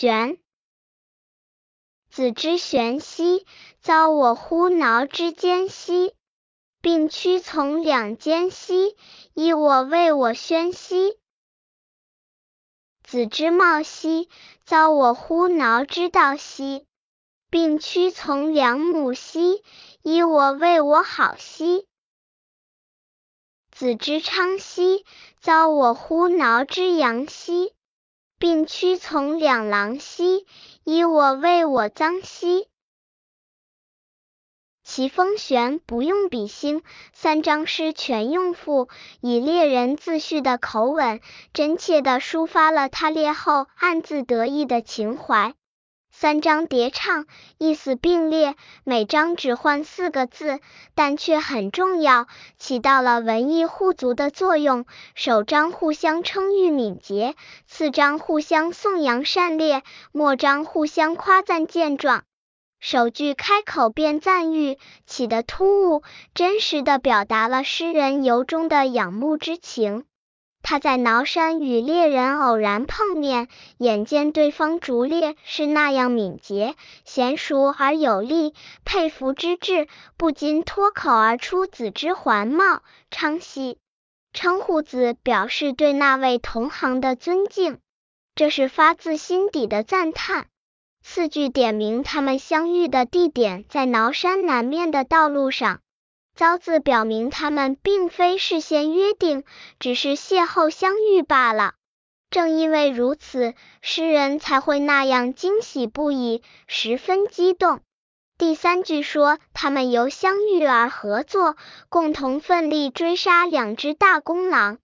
[0.00, 0.38] 玄。
[2.08, 3.44] 子之玄兮，
[3.80, 6.14] 遭我乎挠之间兮，
[6.80, 8.96] 并屈从两间兮，
[9.34, 11.18] 以我为我宣兮。
[13.02, 14.28] 子之茂兮，
[14.64, 16.86] 遭我乎挠之道兮，
[17.50, 19.64] 并屈从两母兮，
[20.02, 21.88] 以我为我好兮。
[23.72, 25.04] 子之昌兮，
[25.40, 27.72] 遭我乎挠之阳兮，
[28.38, 30.46] 并驱从两狼兮，
[30.84, 32.68] 以我为我臧兮。
[34.84, 36.82] 其风玄不用笔兴，
[37.12, 38.88] 三章诗全用赋，
[39.20, 41.20] 以猎人自叙的口吻，
[41.52, 45.54] 真切地抒发了他猎后暗自得意的情怀。
[46.20, 47.26] 三章叠唱，
[47.58, 50.58] 意思并列，每章只换四个字，
[50.96, 52.26] 但却很重要，
[52.58, 54.84] 起到了文艺互足的作用。
[55.14, 57.36] 首章互相称誉敏捷，
[57.68, 62.24] 次章互相颂扬善烈，末章互相夸赞健壮。
[62.80, 66.02] 首句开口便赞誉，起得突兀，
[66.34, 70.04] 真实的表达了诗人由衷的仰慕之情。
[70.62, 76.74] 他在崂山与猎人偶然碰面，眼见对方逐猎是那样敏捷、
[77.06, 83.78] 娴熟而有力，佩服之至，不禁脱口而出：“子之环茂，昌兮！”
[84.34, 87.78] 称呼子，表示对那位同行的尊敬，
[88.34, 90.46] 这是发自心底的赞叹。
[91.02, 95.80] 四句点明他们相遇的地点在崂山南面的道路上。
[96.38, 99.42] 遭字表明他们并非事先约定，
[99.80, 101.74] 只是邂逅相遇罢了。
[102.30, 107.80] 正因为如此，诗人才会那样惊喜不已，十分激动。
[108.38, 111.56] 第三句说他们由相遇而合作，
[111.88, 114.78] 共同奋力追杀两只大公狼。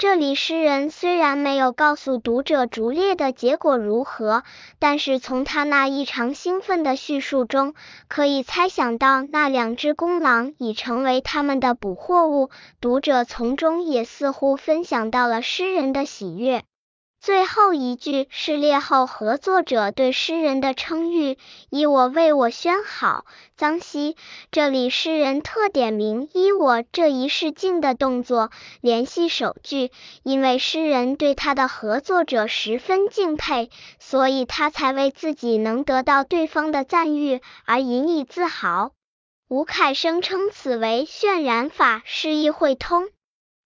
[0.00, 4.44] 这里诗人虽然没有告诉读者逐列的结果如何，
[4.78, 7.74] 但是从他那异常兴奋的叙述中，
[8.08, 12.48] 可以猜想到那两只公狼已成为他们的捕获物。
[12.80, 16.62] 读者从中也似乎分享到了诗人的喜悦。
[17.20, 21.36] 最后一句是列后合作者对诗人的称誉，
[21.68, 23.26] 以我为我宣好，
[23.58, 24.16] 臧兮。
[24.50, 28.50] 这里诗人特点名以我这一示敬的动作，
[28.80, 29.90] 联系首句，
[30.22, 38.92] 因为诗人对他的合作者十分敬佩，所以他才为自己能得到对方的赞誉而引以自豪。
[39.46, 43.10] 吴凯生称此为渲染法，诗意会通。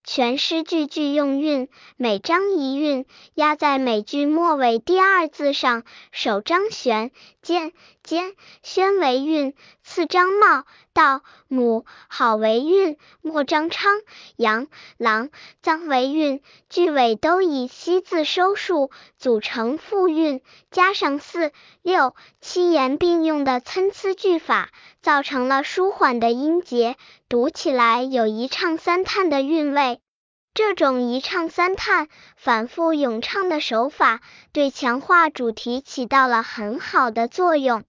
[0.06, 5.82] 全诗句句用韵，每章一韵，压在每句末尾第二字上。
[6.12, 7.10] 首章悬、
[7.40, 7.72] 见、
[8.02, 13.92] 间、宣为韵，次章茂、道、母、好为韵，莫张昌、
[14.36, 15.30] 阳、郎、
[15.62, 16.40] 臧为韵。
[16.70, 20.40] 句尾都以西字收束，组成复韵，
[20.70, 21.50] 加上四、
[21.82, 24.70] 六、七言并用的参差句法，
[25.02, 26.96] 造成了舒缓的音节，
[27.28, 30.00] 读起来有一唱三叹的韵味。
[30.54, 34.20] 这种一唱三叹、反复咏唱的手法，
[34.52, 37.82] 对强化主题起到了很好的作用。